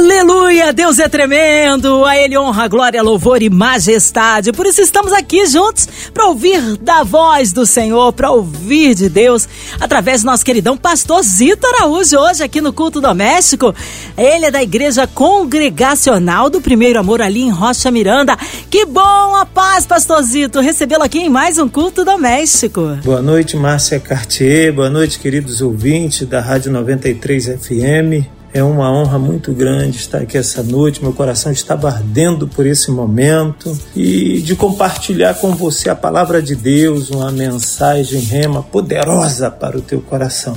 [0.00, 0.72] Aleluia!
[0.72, 2.06] Deus é tremendo!
[2.06, 4.50] A Ele honra, glória, louvor e majestade.
[4.50, 9.46] Por isso estamos aqui juntos para ouvir da voz do Senhor, para ouvir de Deus,
[9.78, 13.74] através do nosso queridão pastor Zito Araújo, hoje aqui no Culto Doméstico.
[14.16, 18.38] Ele é da Igreja Congregacional do Primeiro Amor ali em Rocha Miranda.
[18.70, 22.96] Que bom a paz, pastor Zito, recebê-lo aqui em mais um Culto Doméstico.
[23.04, 24.72] Boa noite, Márcia Cartier.
[24.72, 28.39] Boa noite, queridos ouvintes da Rádio 93 FM.
[28.52, 31.02] É uma honra muito grande estar aqui essa noite.
[31.02, 36.56] Meu coração estava ardendo por esse momento e de compartilhar com você a palavra de
[36.56, 40.56] Deus, uma mensagem rema poderosa para o teu coração.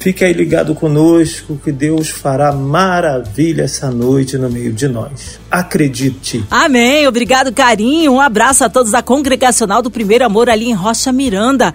[0.00, 5.38] Fique aí ligado conosco que Deus fará maravilha essa noite no meio de nós.
[5.48, 6.44] Acredite.
[6.50, 7.06] Amém.
[7.06, 8.14] Obrigado, carinho.
[8.14, 11.72] Um abraço a todos da Congregacional do Primeiro Amor ali em Rocha Miranda.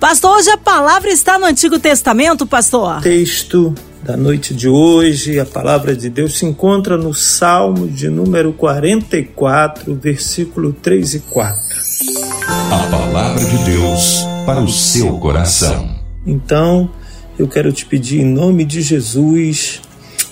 [0.00, 3.02] Pastor, hoje a palavra está no Antigo Testamento, pastor?
[3.02, 3.74] Texto
[4.06, 9.92] da noite de hoje, a palavra de Deus se encontra no Salmo de número 44,
[9.96, 11.60] versículo 3 e 4.
[12.70, 15.90] A palavra de Deus para o seu coração.
[16.24, 16.88] Então,
[17.36, 19.82] eu quero te pedir em nome de Jesus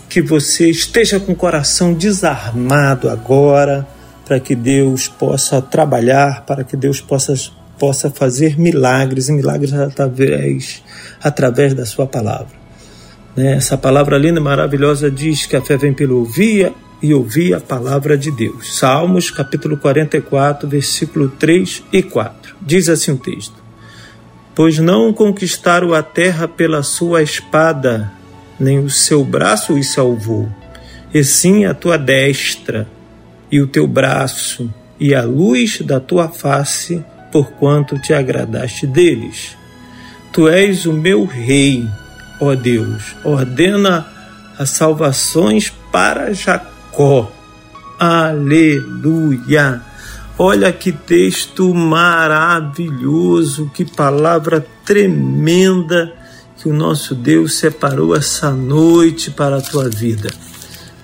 [0.09, 3.85] que você esteja com o coração desarmado agora,
[4.25, 7.35] para que Deus possa trabalhar, para que Deus possa,
[7.77, 10.81] possa fazer milagres e milagres através,
[11.21, 12.64] através da sua palavra.
[13.37, 13.55] Né?
[13.55, 17.61] Essa palavra linda e maravilhosa diz que a fé vem pelo ouvir e ouvir a
[17.61, 18.77] palavra de Deus.
[18.77, 22.57] Salmos capítulo 44, versículo 3 e 4.
[22.61, 23.63] Diz assim o texto:
[24.55, 28.13] Pois não conquistaram a terra pela sua espada,
[28.59, 30.49] nem o seu braço os salvou,
[31.13, 32.89] e sim a tua destra
[33.51, 39.57] e o teu braço e a luz da tua face, porquanto te agradaste deles.
[40.33, 41.85] Tu és o meu rei
[42.41, 44.07] ó Deus, ordena
[44.59, 47.31] as salvações para Jacó.
[47.99, 49.83] Aleluia!
[50.37, 56.13] Olha que texto maravilhoso, que palavra tremenda
[56.59, 60.31] que o nosso Deus separou essa noite para a tua vida,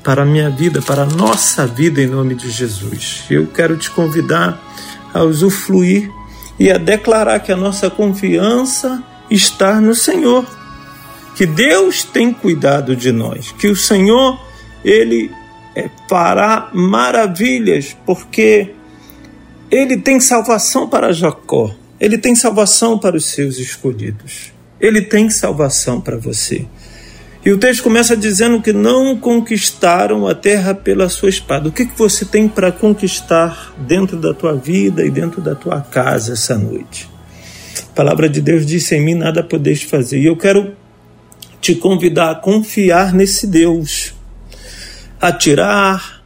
[0.03, 3.25] para a minha vida, para a nossa vida, em nome de Jesus.
[3.31, 4.61] Eu quero te convidar
[5.15, 6.11] a usufruir
[6.59, 10.45] e a declarar que a nossa confiança está no Senhor
[11.41, 14.39] que Deus tem cuidado de nós, que o Senhor
[14.85, 15.31] ele
[15.75, 18.75] é, fará maravilhas, porque
[19.71, 25.99] ele tem salvação para Jacó, ele tem salvação para os seus escolhidos, ele tem salvação
[25.99, 26.67] para você.
[27.43, 31.71] E o texto começa dizendo que não conquistaram a terra pela sua espada.
[31.71, 35.81] O que, que você tem para conquistar dentro da tua vida e dentro da tua
[35.81, 37.09] casa essa noite?
[37.91, 40.21] A palavra de Deus disse: Em mim nada podeis fazer.
[40.21, 40.79] E eu quero
[41.61, 44.15] te convidar a confiar nesse Deus,
[45.21, 46.21] a tirar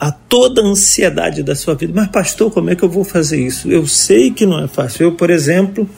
[0.00, 1.92] a toda a ansiedade da sua vida.
[1.94, 3.70] Mas, pastor, como é que eu vou fazer isso?
[3.70, 5.04] Eu sei que não é fácil.
[5.04, 5.88] Eu, por exemplo,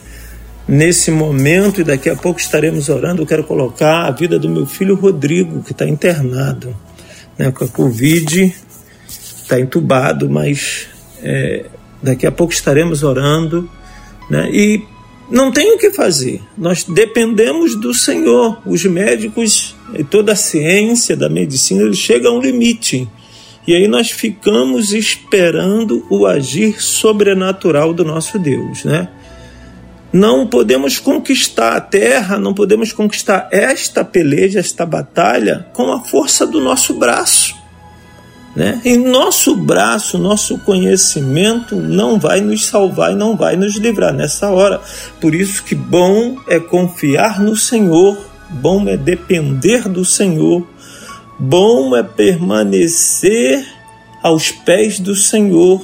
[0.67, 4.65] nesse momento, e daqui a pouco estaremos orando, eu quero colocar a vida do meu
[4.65, 6.75] filho Rodrigo, que está internado
[7.37, 8.55] né, com a Covid,
[9.07, 10.87] está entubado, mas
[11.21, 11.65] é,
[12.01, 13.69] daqui a pouco estaremos orando.
[14.29, 14.83] Né, e
[15.31, 16.41] não tem o que fazer.
[16.57, 18.61] Nós dependemos do Senhor.
[18.65, 23.07] Os médicos e toda a ciência da medicina ele chega a um limite.
[23.65, 29.07] E aí nós ficamos esperando o agir sobrenatural do nosso Deus, né?
[30.11, 36.45] Não podemos conquistar a terra, não podemos conquistar esta peleja, esta batalha com a força
[36.45, 37.60] do nosso braço.
[38.55, 38.81] Né?
[38.83, 44.49] Em nosso braço, nosso conhecimento não vai nos salvar e não vai nos livrar nessa
[44.49, 44.81] hora.
[45.21, 48.17] Por isso que bom é confiar no Senhor,
[48.49, 50.67] bom é depender do Senhor,
[51.39, 53.65] bom é permanecer
[54.21, 55.81] aos pés do Senhor,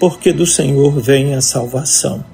[0.00, 2.24] porque do Senhor vem a salvação.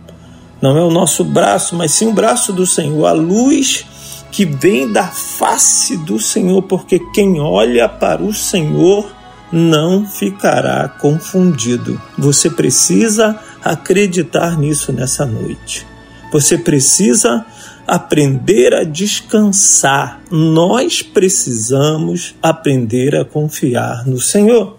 [0.60, 3.84] Não é o nosso braço, mas sim o braço do Senhor, a luz
[4.32, 9.15] que vem da face do Senhor, porque quem olha para o Senhor
[9.52, 12.00] não ficará confundido.
[12.18, 15.86] Você precisa acreditar nisso nessa noite.
[16.32, 17.44] Você precisa
[17.86, 20.20] aprender a descansar.
[20.30, 24.76] Nós precisamos aprender a confiar no Senhor.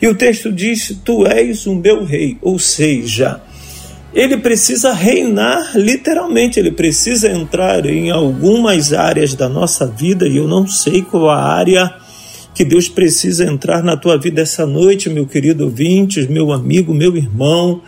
[0.00, 3.40] E o texto diz: Tu és o meu rei, ou seja,
[4.14, 10.46] ele precisa reinar literalmente, ele precisa entrar em algumas áreas da nossa vida, e eu
[10.46, 11.92] não sei qual a área
[12.54, 17.16] que Deus precisa entrar na tua vida essa noite, meu querido ouvinte, meu amigo, meu
[17.16, 17.82] irmão.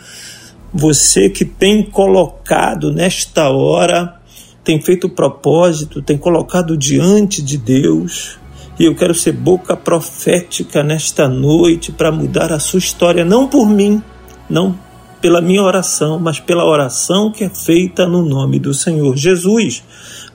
[0.75, 4.21] Você que tem colocado nesta hora,
[4.65, 8.39] tem feito propósito, tem colocado diante de Deus.
[8.79, 13.71] E eu quero ser boca profética nesta noite para mudar a sua história, não por
[13.71, 14.03] mim,
[14.51, 14.77] não
[15.21, 19.83] pela minha oração, mas pela oração que é feita no nome do Senhor Jesus,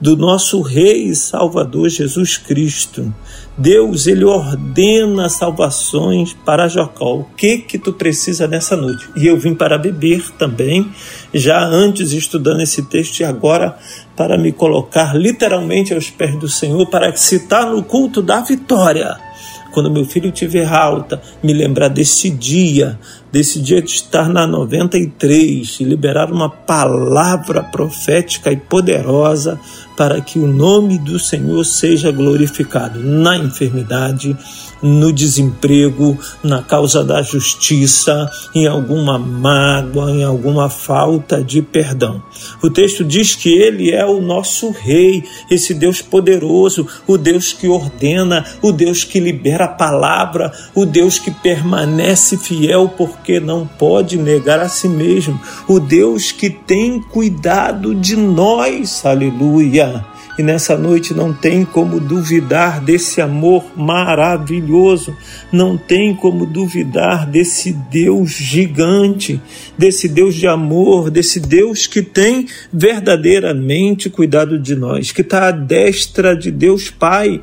[0.02, 3.14] do nosso Rei e Salvador Jesus Cristo.
[3.56, 7.18] Deus, ele ordena salvações para Jacó.
[7.18, 9.08] O que que tu precisa nessa noite?
[9.14, 10.90] E eu vim para beber também,
[11.32, 13.78] já antes estudando esse texto e agora
[14.16, 19.31] para me colocar literalmente aos pés do Senhor para citar no culto da vitória
[19.72, 22.98] quando meu filho tiver alta, me lembrar desse dia,
[23.32, 29.58] desse dia de estar na 93 e liberar uma palavra profética e poderosa
[29.96, 34.36] para que o nome do Senhor seja glorificado na enfermidade,
[34.82, 42.22] no desemprego, na causa da justiça, em alguma mágoa, em alguma falta de perdão.
[42.62, 47.68] O texto diz que ele é o nosso rei, esse Deus poderoso, o Deus que
[47.68, 54.16] ordena, o Deus que libera a palavra, o Deus que permanece fiel porque não pode
[54.16, 59.04] negar a si mesmo, o Deus que tem cuidado de nós.
[59.04, 60.11] Aleluia.
[60.38, 65.14] E nessa noite não tem como duvidar desse amor maravilhoso,
[65.52, 69.38] não tem como duvidar desse Deus gigante,
[69.76, 75.50] desse Deus de amor, desse Deus que tem verdadeiramente cuidado de nós, que está à
[75.50, 77.42] destra de Deus Pai,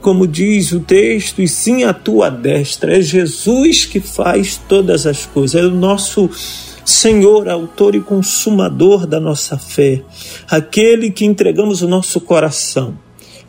[0.00, 2.96] como diz o texto, e sim a tua destra.
[2.96, 6.30] É Jesus que faz todas as coisas, é o nosso
[6.84, 10.02] Senhor, autor e consumador da nossa fé,
[10.50, 12.98] aquele que entregamos o nosso coração,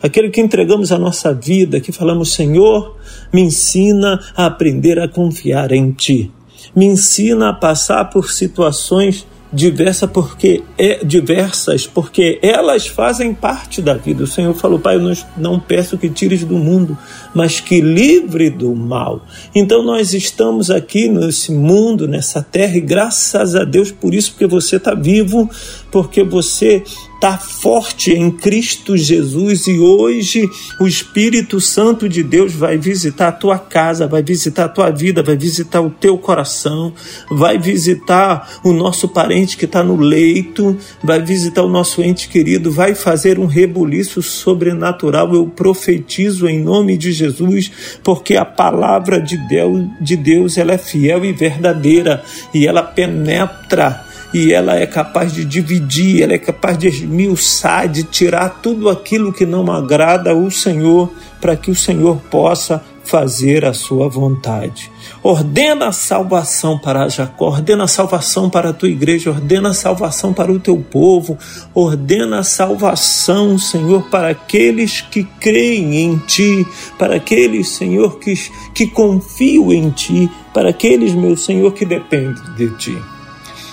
[0.02, 2.96] aquele que entregamos a nossa vida, que falamos, Senhor,
[3.32, 6.30] me ensina a aprender a confiar em Ti,
[6.74, 13.94] me ensina a passar por situações diversa porque é diversas porque elas fazem parte da
[13.94, 14.24] vida.
[14.24, 16.96] O Senhor falou: "Pai, eu não, peço que tires do mundo,
[17.34, 19.20] mas que livre do mal".
[19.54, 24.46] Então nós estamos aqui nesse mundo, nessa terra e graças a Deus por isso porque
[24.46, 25.50] você está vivo,
[25.92, 26.82] porque você
[27.22, 30.50] está forte em Cristo Jesus e hoje
[30.80, 35.22] o Espírito Santo de Deus vai visitar a tua casa, vai visitar a tua vida,
[35.22, 36.92] vai visitar o teu coração,
[37.30, 42.72] vai visitar o nosso parente que está no leito, vai visitar o nosso ente querido,
[42.72, 45.32] vai fazer um rebuliço sobrenatural.
[45.32, 47.70] Eu profetizo em nome de Jesus,
[48.02, 54.01] porque a palavra de Deus, de Deus ela é fiel e verdadeira e ela penetra
[54.32, 59.32] e ela é capaz de dividir, ela é capaz de esmiuçar, de tirar tudo aquilo
[59.32, 64.90] que não agrada ao Senhor, para que o Senhor possa fazer a sua vontade.
[65.22, 70.32] Ordena a salvação para Jacó, ordena a salvação para a tua igreja, ordena a salvação
[70.32, 71.36] para o teu povo,
[71.74, 76.66] ordena a salvação, Senhor, para aqueles que creem em ti,
[76.98, 78.34] para aqueles, Senhor, que,
[78.72, 83.11] que confiam em ti, para aqueles, meu Senhor, que dependem de ti.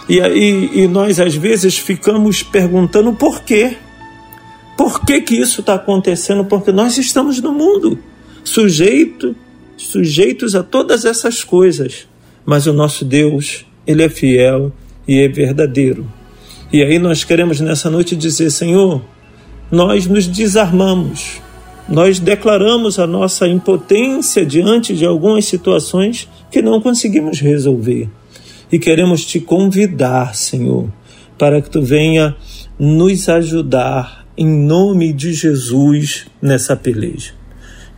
[0.10, 3.78] E, aí e nós às vezes ficamos perguntando por quê.
[4.76, 6.44] Por que, que isso está acontecendo?
[6.46, 8.00] Porque nós estamos no mundo,
[8.44, 9.36] sujeito,
[9.78, 12.08] sujeitos a todas essas coisas.
[12.44, 14.72] Mas o nosso Deus, Ele é fiel
[15.08, 16.12] e é verdadeiro.
[16.74, 19.04] E aí nós queremos nessa noite dizer: Senhor,
[19.70, 21.40] nós nos desarmamos,
[21.88, 28.10] nós declaramos a nossa impotência diante de algumas situações que não conseguimos resolver
[28.72, 30.90] e queremos te convidar, Senhor,
[31.38, 32.36] para que tu venha
[32.78, 37.34] nos ajudar em nome de Jesus nessa peleja.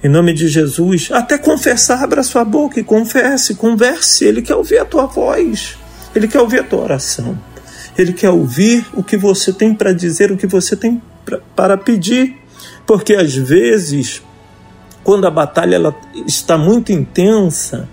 [0.04, 4.26] Em nome de Jesus, até confessar, abra sua boca e confesse, converse.
[4.26, 5.78] Ele quer ouvir a tua voz,
[6.16, 7.38] ele quer ouvir a tua oração,
[7.96, 11.78] ele quer ouvir o que você tem para dizer, o que você tem pra, para
[11.78, 12.36] pedir,
[12.88, 14.24] porque às vezes,
[15.04, 17.88] quando a batalha ela está muito intensa,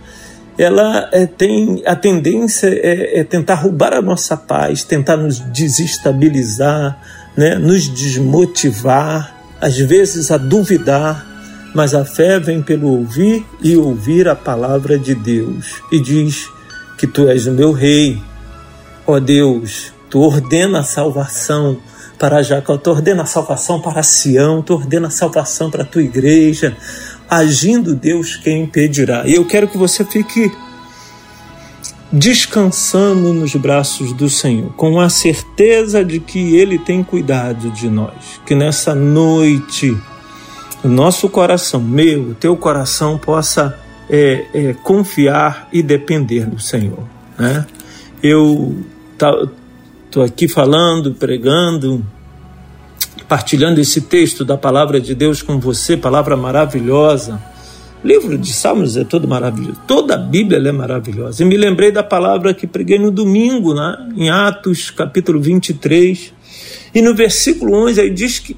[0.59, 7.01] ela é, tem a tendência é, é, tentar roubar a nossa paz, tentar nos desestabilizar,
[7.37, 11.25] né, nos desmotivar, às vezes a duvidar,
[11.73, 15.81] mas a fé vem pelo ouvir e ouvir a palavra de Deus.
[15.93, 16.49] E diz
[16.99, 18.21] que tu és o meu rei,
[19.07, 21.79] ó Deus, tu ordena a salvação
[22.19, 26.03] para Jacó, tu ordena a salvação para Sião, tu ordena a salvação para a tua
[26.03, 26.77] igreja,
[27.29, 29.27] agindo Deus, quem impedirá?
[29.27, 30.51] E eu quero que você fique
[32.11, 38.41] descansando nos braços do Senhor, com a certeza de que Ele tem cuidado de nós,
[38.47, 39.97] que nessa noite
[40.83, 47.05] o nosso coração, meu, teu coração possa é, é, confiar e depender do Senhor.
[47.39, 47.67] Né?
[48.23, 48.77] Eu
[49.13, 52.05] estou aqui falando, pregando,
[53.29, 57.41] partilhando esse texto da palavra de Deus com você, palavra maravilhosa.
[58.03, 61.43] O livro de Salmos é todo maravilhoso, toda a Bíblia é maravilhosa.
[61.43, 64.09] E me lembrei da palavra que preguei no domingo, né?
[64.17, 66.33] em Atos, capítulo 23.
[66.95, 68.57] E no versículo 11 aí diz que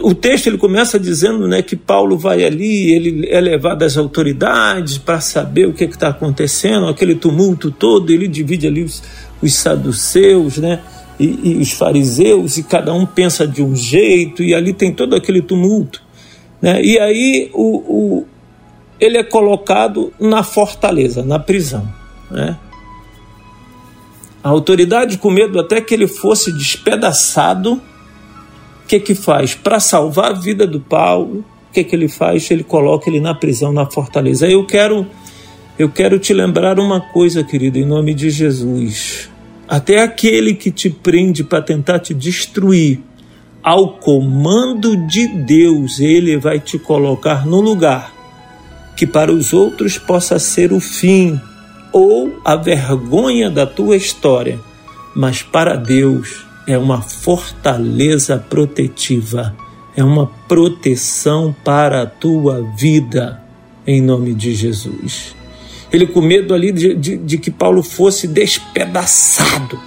[0.00, 4.98] o texto ele começa dizendo né, que Paulo vai ali, ele é levado às autoridades
[4.98, 9.02] para saber o que está acontecendo, aquele tumulto todo, ele divide ali os,
[9.42, 10.80] os saduceus, né?
[11.18, 15.16] E, e, os fariseus, e cada um pensa de um jeito, e ali tem todo
[15.16, 16.02] aquele tumulto.
[16.62, 16.80] Né?
[16.82, 18.26] E aí o, o,
[19.00, 21.88] ele é colocado na fortaleza, na prisão.
[22.30, 22.56] Né?
[24.44, 27.82] A autoridade, com medo até que ele fosse despedaçado,
[28.88, 29.54] que que faz?
[29.54, 32.50] Para salvar a vida do Paulo, o que que ele faz?
[32.50, 34.48] Ele coloca ele na prisão, na fortaleza.
[34.48, 35.06] Eu quero
[35.78, 39.30] eu quero te lembrar uma coisa, querido, em nome de Jesus.
[39.68, 43.00] Até aquele que te prende para tentar te destruir,
[43.62, 48.14] ao comando de Deus, ele vai te colocar no lugar
[48.96, 51.40] que para os outros possa ser o fim
[51.92, 54.58] ou a vergonha da tua história,
[55.14, 59.54] mas para Deus é uma fortaleza protetiva,
[59.94, 63.40] é uma proteção para a tua vida,
[63.86, 65.37] em nome de Jesus.
[65.92, 69.78] Ele com medo ali de, de, de que Paulo fosse despedaçado.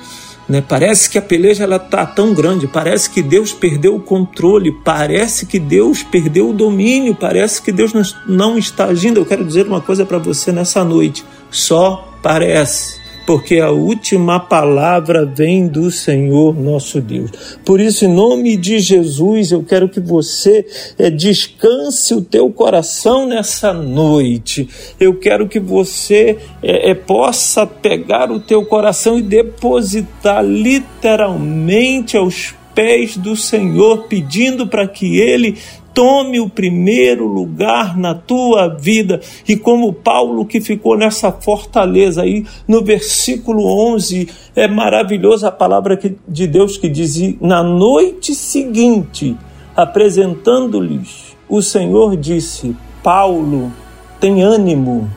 [0.48, 0.64] Né?
[0.68, 5.46] Parece que a peleja ela tá tão grande, parece que Deus perdeu o controle, parece
[5.46, 7.94] que Deus perdeu o domínio, parece que Deus
[8.28, 9.20] não está agindo.
[9.20, 15.26] Eu quero dizer uma coisa para você nessa noite: só parece porque a última palavra
[15.26, 17.32] vem do Senhor nosso Deus.
[17.64, 20.66] Por isso, em nome de Jesus, eu quero que você
[20.98, 24.68] é, descanse o teu coração nessa noite.
[25.00, 32.54] Eu quero que você é, é, possa pegar o teu coração e depositar literalmente aos
[32.74, 35.58] pés do Senhor, pedindo para que Ele
[35.94, 39.22] tome o primeiro lugar na tua vida.
[39.48, 46.00] E como Paulo que ficou nessa fortaleza aí, no versículo 11, é maravilhosa a palavra
[46.28, 49.36] de Deus que diz: Na noite seguinte,
[49.76, 53.72] apresentando-lhes, o Senhor disse: Paulo,
[54.20, 55.10] tem ânimo,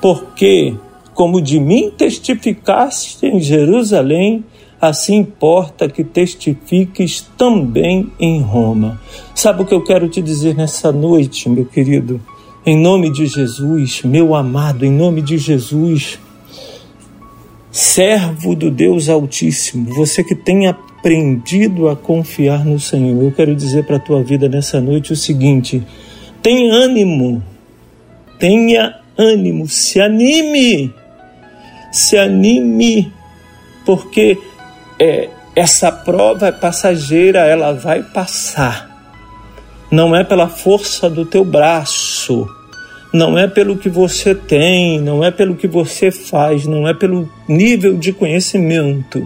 [0.00, 0.74] porque,
[1.12, 4.44] como de mim testificaste em Jerusalém,
[4.88, 9.00] assim importa que testifiques também em Roma.
[9.34, 12.20] Sabe o que eu quero te dizer nessa noite, meu querido?
[12.66, 16.18] Em nome de Jesus, meu amado, em nome de Jesus,
[17.70, 23.84] servo do Deus Altíssimo, você que tem aprendido a confiar no Senhor, eu quero dizer
[23.84, 25.82] para a tua vida nessa noite o seguinte:
[26.40, 27.42] tenha ânimo,
[28.38, 30.94] tenha ânimo, se anime,
[31.92, 33.12] se anime,
[33.84, 34.38] porque
[34.98, 38.90] é, essa prova é passageira, ela vai passar.
[39.90, 42.48] Não é pela força do teu braço,
[43.12, 47.28] não é pelo que você tem, não é pelo que você faz, não é pelo
[47.48, 49.22] nível de conhecimento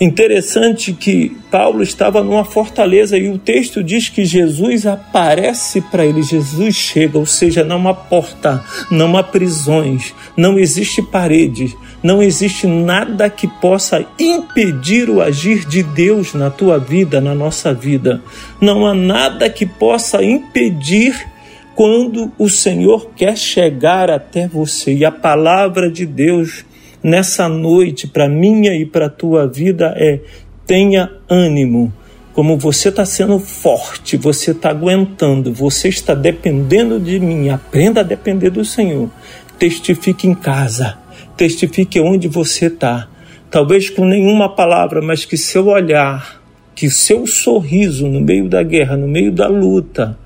[0.00, 6.22] Interessante que Paulo estava numa fortaleza e o texto diz que Jesus aparece para ele,
[6.22, 8.62] Jesus chega, ou seja, não há porta,
[8.92, 15.82] não há prisões, não existe parede, não existe nada que possa impedir o agir de
[15.82, 18.22] Deus na tua vida, na nossa vida.
[18.60, 21.26] Não há nada que possa impedir
[21.74, 24.94] quando o Senhor quer chegar até você.
[24.94, 26.64] E a palavra de Deus
[27.08, 30.20] nessa noite para minha e para tua vida é:
[30.66, 31.92] tenha ânimo.
[32.34, 38.04] Como você está sendo forte, você está aguentando, você está dependendo de mim, aprenda a
[38.04, 39.10] depender do Senhor.
[39.58, 40.96] Testifique em casa,
[41.36, 43.08] testifique onde você está.
[43.50, 46.40] Talvez com nenhuma palavra, mas que seu olhar,
[46.76, 50.16] que seu sorriso no meio da guerra, no meio da luta,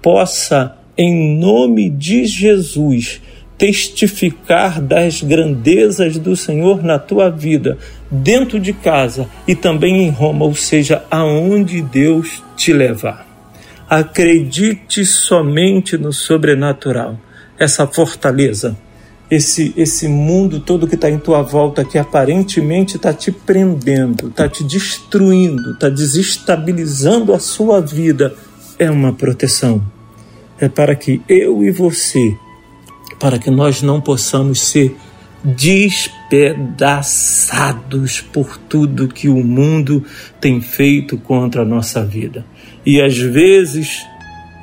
[0.00, 3.20] possa, em nome de Jesus,
[3.58, 7.78] testificar das grandezas do Senhor na tua vida,
[8.10, 13.26] dentro de casa e também em Roma, ou seja, aonde Deus te levar.
[13.88, 17.18] Acredite somente no sobrenatural,
[17.58, 18.76] essa fortaleza,
[19.30, 24.48] esse, esse mundo todo que está em tua volta, que aparentemente está te prendendo, está
[24.48, 28.34] te destruindo, está desestabilizando a sua vida,
[28.78, 29.82] é uma proteção.
[30.58, 32.36] É para que eu e você
[33.18, 34.96] para que nós não possamos ser
[35.42, 40.04] despedaçados por tudo que o mundo
[40.40, 42.44] tem feito contra a nossa vida.
[42.84, 44.04] E às vezes,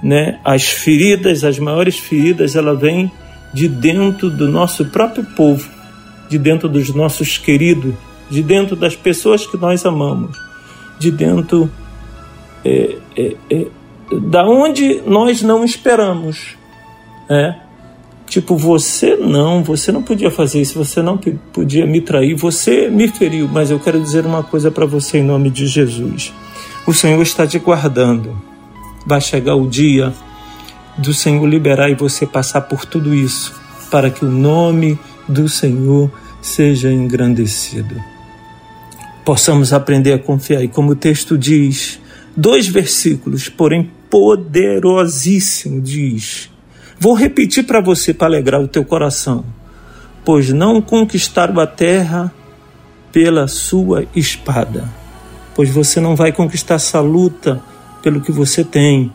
[0.02, 3.10] né, as feridas, as maiores feridas, ela vem
[3.54, 5.70] de dentro do nosso próprio povo,
[6.30, 7.94] de dentro dos nossos queridos,
[8.30, 10.38] de dentro das pessoas que nós amamos,
[11.00, 11.72] de dentro
[12.66, 13.68] é, é, é,
[14.30, 16.58] da onde nós não esperamos,
[17.30, 17.63] né?
[18.28, 23.08] Tipo, você não, você não podia fazer isso, você não podia me trair, você me
[23.08, 26.34] feriu, mas eu quero dizer uma coisa para você em nome de Jesus.
[26.88, 28.36] O Senhor está te guardando.
[29.06, 30.14] Vai chegar o dia
[30.98, 33.54] do Senhor liberar e você passar por tudo isso,
[33.92, 36.12] para que o nome do Senhor
[36.42, 37.96] seja engrandecido.
[39.26, 40.64] Possamos aprender a confiar.
[40.64, 42.00] E como o texto diz,
[42.36, 46.50] dois versículos, porém poderosíssimo, diz:
[47.00, 49.46] Vou repetir para você para alegrar o teu coração.
[50.24, 52.34] Pois não conquistaram a terra
[53.12, 54.90] pela sua espada.
[55.56, 57.62] Pois você não vai conquistar essa luta
[58.02, 59.12] pelo que você tem,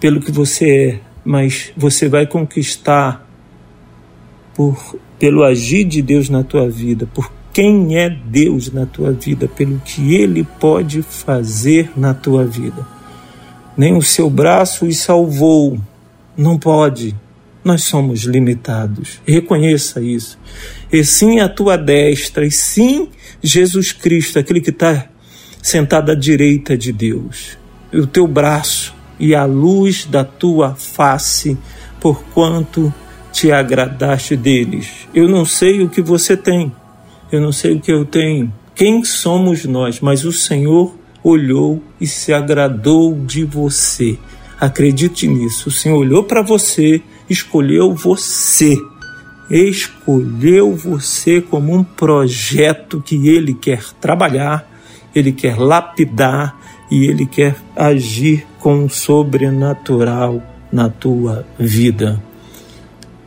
[0.00, 3.26] pelo que você é, mas você vai conquistar
[4.54, 9.46] por, pelo agir de Deus na tua vida, por quem é Deus na tua vida,
[9.46, 12.86] pelo que Ele pode fazer na tua vida.
[13.76, 15.78] Nem o seu braço os salvou,
[16.36, 17.14] não pode.
[17.64, 19.20] Nós somos limitados.
[19.26, 20.38] Reconheça isso.
[20.92, 23.08] E sim a tua destra, e sim
[23.42, 25.08] Jesus Cristo, aquele que está
[25.62, 27.56] sentado à direita de Deus.
[27.92, 31.56] E o teu braço e a luz da tua face,
[32.00, 32.92] porquanto
[33.32, 35.08] te agradaste deles.
[35.14, 36.72] Eu não sei o que você tem,
[37.32, 42.06] eu não sei o que eu tenho, quem somos nós, mas o Senhor olhou e
[42.06, 44.18] se agradou de você.
[44.60, 45.68] Acredite nisso.
[45.68, 48.76] O Senhor olhou para você, escolheu você.
[49.50, 54.66] Escolheu você como um projeto que Ele quer trabalhar,
[55.14, 56.58] Ele quer lapidar
[56.90, 60.42] e Ele quer agir com o sobrenatural
[60.72, 62.22] na tua vida.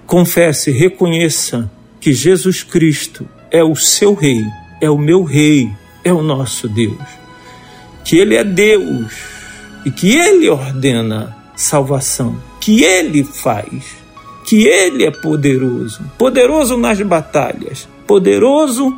[0.05, 1.69] Confesse, reconheça
[1.99, 4.43] que Jesus Cristo é o seu Rei,
[4.81, 5.69] é o meu Rei,
[6.03, 6.97] é o nosso Deus.
[8.03, 9.36] Que Ele é Deus
[9.87, 13.85] e que Ele ordena salvação, que Ele faz,
[14.45, 18.97] que Ele é poderoso, poderoso nas batalhas, poderoso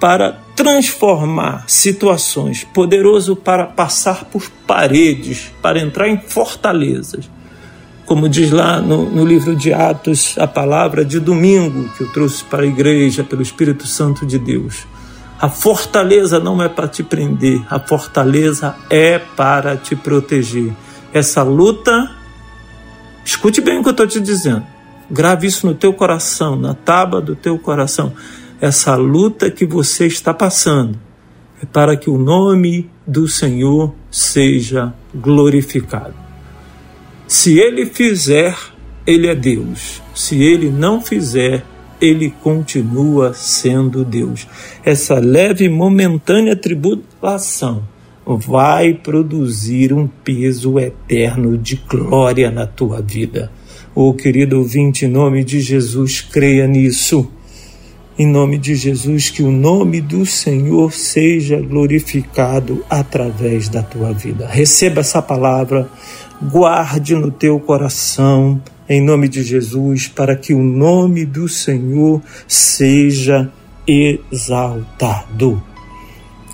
[0.00, 7.28] para transformar situações, poderoso para passar por paredes, para entrar em fortalezas.
[8.06, 12.42] Como diz lá no, no, livro de Atos, a palavra de domingo que eu trouxe
[12.44, 14.86] para a igreja pelo Espírito Santo de Deus.
[15.40, 20.70] A fortaleza não é para te prender, a fortaleza é para te proteger.
[21.14, 22.10] Essa luta,
[23.24, 24.66] escute bem o que eu estou te dizendo,
[25.10, 28.12] grave isso no teu coração, na tábua do teu coração.
[28.60, 30.98] Essa luta que você está passando
[31.62, 36.14] é para que o nome do Senhor seja glorificado.
[37.26, 38.54] Se ele fizer,
[39.06, 40.02] ele é Deus.
[40.14, 41.64] Se ele não fizer,
[42.00, 44.46] ele continua sendo Deus.
[44.84, 47.82] Essa leve e momentânea tribulação
[48.24, 53.50] vai produzir um peso eterno de glória na tua vida.
[53.94, 57.28] Oh, querido ouvinte, em nome de Jesus, creia nisso.
[58.18, 64.46] Em nome de Jesus, que o nome do Senhor seja glorificado através da tua vida.
[64.46, 65.88] Receba essa palavra,
[66.42, 73.48] guarde no teu coração em nome de Jesus, para que o nome do Senhor seja
[73.86, 75.62] exaltado.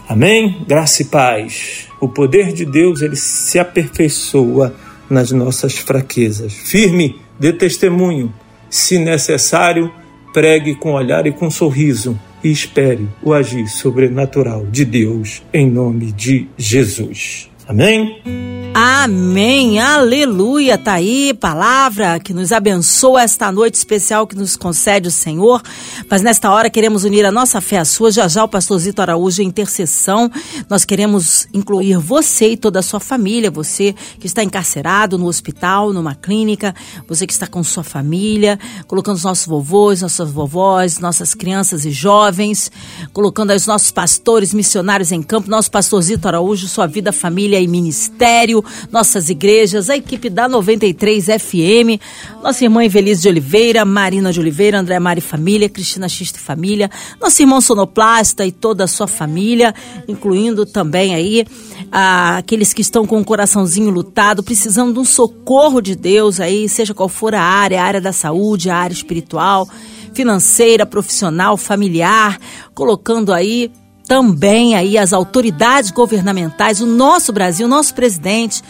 [0.07, 0.62] Amém?
[0.68, 1.88] Graça e paz.
[1.99, 4.75] O poder de Deus, ele se aperfeiçoa
[5.09, 6.53] nas nossas fraquezas.
[6.53, 8.33] Firme, dê testemunho.
[8.68, 9.90] Se necessário,
[10.35, 16.12] pregue com olhar e com sorriso e espere o agir sobrenatural de Deus em nome
[16.12, 17.51] de Jesus.
[17.66, 18.65] Amém?
[18.78, 25.10] Amém, aleluia, tá aí, palavra que nos abençoa esta noite especial que nos concede o
[25.10, 25.62] Senhor.
[26.10, 28.10] Mas nesta hora queremos unir a nossa fé à sua.
[28.10, 30.30] Já já o pastor Zito Araújo em intercessão.
[30.68, 35.90] Nós queremos incluir você e toda a sua família, você que está encarcerado no hospital,
[35.94, 36.74] numa clínica,
[37.08, 41.90] você que está com sua família, colocando os nossos vovôs, nossas vovós, nossas crianças e
[41.90, 42.70] jovens,
[43.14, 47.66] colocando os nossos pastores, missionários em campo, nosso pastor Zito Araújo, sua vida, família e
[47.66, 52.00] ministério nossas igrejas, a equipe da 93 FM,
[52.42, 57.42] nossa irmã Evelise de Oliveira, Marina de Oliveira, André Mari Família, Cristina Xista Família, nosso
[57.42, 59.74] irmão Sonoplasta e toda a sua família,
[60.08, 61.44] incluindo também aí
[61.90, 66.68] ah, aqueles que estão com o coraçãozinho lutado, precisando de um socorro de Deus aí,
[66.68, 69.68] seja qual for a área, a área da saúde, a área espiritual,
[70.12, 72.38] financeira, profissional, familiar,
[72.74, 73.70] colocando aí
[74.06, 78.62] também aí as autoridades governamentais, o nosso Brasil, o nosso presidente,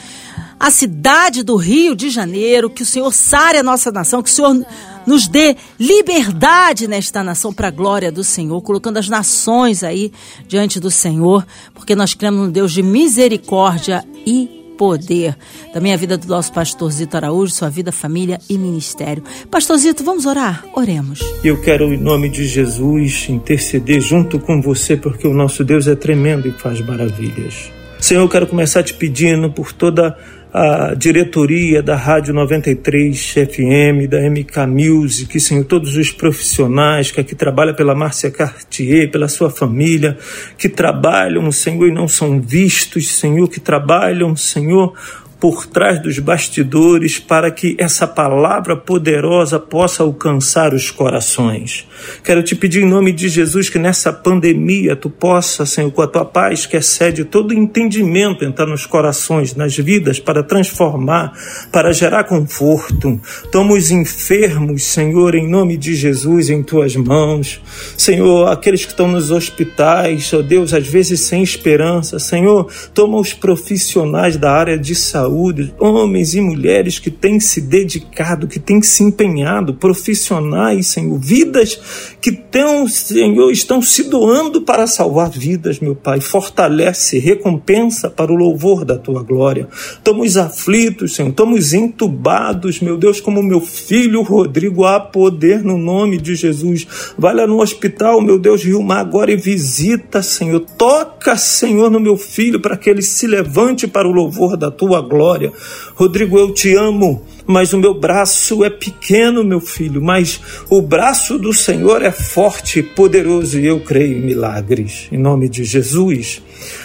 [0.58, 4.32] a cidade do Rio de Janeiro, que o Senhor sare a nossa nação, que o
[4.32, 4.66] Senhor
[5.06, 10.10] nos dê liberdade nesta nação para a glória do Senhor, colocando as nações aí
[10.48, 15.36] diante do Senhor, porque nós cremos no Deus de misericórdia e poder.
[15.76, 19.22] Também a vida do nosso pastor Zito Araújo, sua vida, família e ministério.
[19.50, 20.64] Pastor Zito, vamos orar?
[20.72, 21.20] Oremos.
[21.44, 25.94] Eu quero, em nome de Jesus, interceder junto com você, porque o nosso Deus é
[25.94, 27.70] tremendo e faz maravilhas.
[28.00, 30.16] Senhor, eu quero começar te pedindo por toda
[30.50, 37.34] a diretoria da Rádio 93 FM, da MK Music, Senhor, todos os profissionais que aqui
[37.34, 40.16] trabalham pela Márcia Cartier, pela sua família,
[40.56, 44.94] que trabalham, Senhor, e não são vistos, Senhor, que trabalham, Senhor,
[45.38, 51.86] por trás dos bastidores para que essa palavra poderosa possa alcançar os corações.
[52.24, 56.06] Quero te pedir em nome de Jesus que nessa pandemia tu possa, Senhor, com a
[56.06, 61.32] tua paz que excede todo entendimento entrar nos corações, nas vidas para transformar,
[61.70, 63.20] para gerar conforto.
[63.52, 67.60] Toma os enfermos, Senhor, em nome de Jesus em tuas mãos.
[67.96, 72.18] Senhor, aqueles que estão nos hospitais, ó Deus, às vezes sem esperança.
[72.18, 77.60] Senhor, toma os profissionais da área de saúde saúde, homens e mulheres que têm se
[77.60, 84.86] dedicado, que têm se empenhado, profissionais, Senhor, vidas que tão, Senhor, estão se doando para
[84.86, 86.20] salvar vidas, meu Pai.
[86.20, 89.68] Fortalece, recompensa para o louvor da tua glória.
[89.72, 96.18] Estamos aflitos, Senhor, estamos entubados, meu Deus, como meu filho Rodrigo, há poder no nome
[96.18, 96.86] de Jesus.
[97.18, 100.60] Vai lá no hospital, meu Deus, Rio Mar, agora e visita, Senhor.
[100.60, 105.00] Toca, Senhor, no meu filho para que ele se levante para o louvor da tua
[105.00, 105.52] glória glória.
[105.94, 111.38] Rodrigo, eu te amo, mas o meu braço é pequeno, meu filho, mas o braço
[111.38, 115.08] do Senhor é forte poderoso e eu creio em milagres.
[115.12, 116.42] Em nome de Jesus.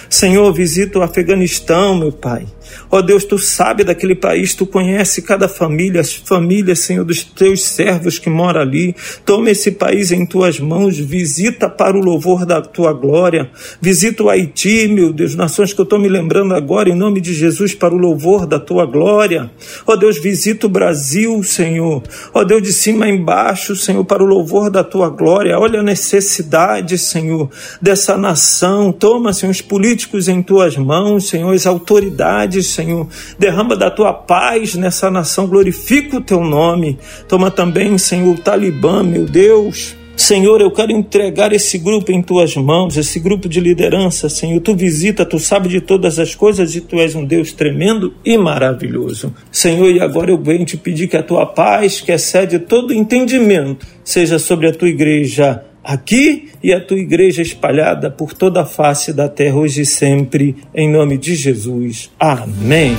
[0.09, 2.45] Senhor, visita o Afeganistão, meu Pai.
[2.89, 7.23] Ó oh Deus, tu sabe daquele país, tu conhece cada família, as famílias, Senhor, dos
[7.23, 8.93] teus servos que moram ali.
[9.25, 13.49] Toma esse país em tuas mãos, visita para o louvor da tua glória.
[13.81, 17.33] Visita o Haiti, meu Deus, nações que eu estou me lembrando agora, em nome de
[17.33, 19.49] Jesus, para o louvor da tua glória.
[19.87, 22.03] Ó oh Deus, visita o Brasil, Senhor.
[22.33, 25.57] Ó Deus, de cima embaixo, Senhor, para o louvor da tua glória.
[25.59, 27.49] Olha a necessidade, Senhor,
[27.81, 28.91] dessa nação.
[28.91, 33.07] Toma, Senhor, os políticos em tuas mãos, Senhor, as autoridades, Senhor.
[33.37, 36.99] Derrama da tua paz nessa nação, glorifica o teu nome.
[37.27, 40.00] Toma também, Senhor, o Talibã, meu Deus.
[40.15, 44.59] Senhor, eu quero entregar esse grupo em tuas mãos, esse grupo de liderança, Senhor.
[44.61, 48.37] Tu visita, tu sabe de todas as coisas e tu és um Deus tremendo e
[48.37, 49.33] maravilhoso.
[49.51, 53.85] Senhor, e agora eu venho te pedir que a tua paz, que excede todo entendimento,
[54.03, 59.11] seja sobre a tua igreja aqui e a tua igreja espalhada por toda a face
[59.11, 62.11] da terra hoje e sempre, em nome de Jesus.
[62.19, 62.95] Amém.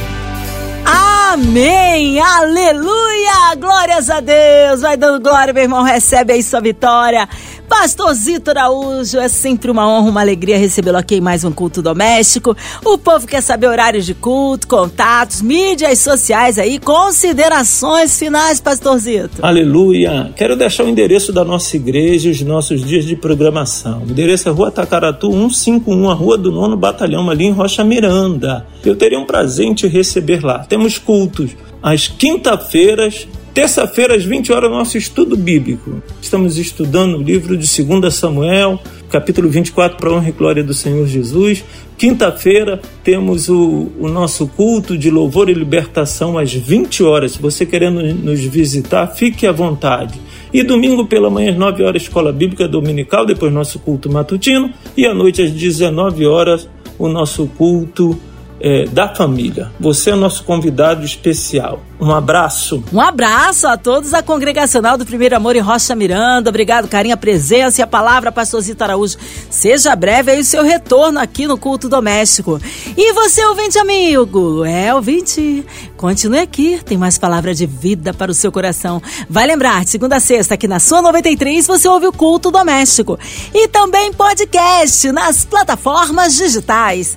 [1.33, 2.21] Amém!
[2.21, 3.57] Aleluia!
[3.59, 4.83] Glórias a Deus!
[4.83, 7.27] Vai dando glória, meu irmão, recebe aí sua vitória.
[7.67, 11.81] Pastor Zito Araújo, é sempre uma honra, uma alegria recebê-lo aqui em mais um culto
[11.81, 12.55] doméstico.
[12.85, 19.39] O povo quer saber horários de culto, contatos, mídias sociais aí, considerações finais, Pastor Zito.
[19.41, 20.31] Aleluia!
[20.37, 24.03] Quero deixar o endereço da nossa igreja e os nossos dias de programação.
[24.07, 28.67] O endereço é Rua Tacaratu 151, a Rua do Nono Batalhão, ali em Rocha Miranda.
[28.85, 30.59] Eu teria um prazer em te receber lá.
[30.59, 36.03] Temos cultos às quinta-feiras, Terça-feira, às 20 horas, nosso estudo bíblico.
[36.23, 38.81] Estamos estudando o livro de 2 Samuel,
[39.11, 41.63] capítulo 24, para a honra e glória do Senhor Jesus.
[41.99, 47.33] Quinta-feira, temos o, o, nosso culto de louvor e libertação às 20 horas.
[47.33, 50.19] Se você querendo nos visitar, fique à vontade.
[50.51, 54.73] E domingo pela manhã, às 9 horas, Escola Bíblica Dominical, depois nosso culto matutino.
[54.97, 56.67] E à noite, às 19 horas,
[56.99, 58.19] o nosso culto
[58.63, 59.73] é, da família.
[59.81, 61.83] Você é o nosso convidado especial.
[62.01, 62.83] Um abraço.
[62.93, 66.49] Um abraço a todos a congregacional do Primeiro Amor em Rocha Miranda.
[66.49, 69.17] Obrigado, carinho, a presença e a palavra, pastor Zito Araújo.
[69.51, 72.61] Seja breve aí o seu retorno aqui no culto doméstico.
[72.97, 75.65] E você, ouvinte amigo, é ouvinte,
[75.97, 79.03] continue aqui, tem mais palavra de vida para o seu coração.
[79.29, 83.19] Vai lembrar, segunda a sexta, aqui na sua 93, você ouve o culto doméstico.
[83.53, 87.17] E também podcast nas plataformas digitais